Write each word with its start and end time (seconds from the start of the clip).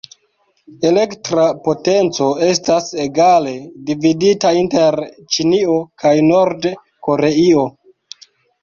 Elektra 0.91 1.43
potenco 1.67 2.31
estas 2.47 2.89
egale 3.05 3.53
dividita 3.91 4.55
inter 4.63 5.01
Ĉinio 5.37 5.79
kaj 6.07 6.19
Nord-Koreio. 6.33 7.73